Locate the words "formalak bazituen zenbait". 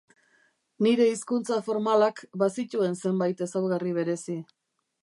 1.69-3.47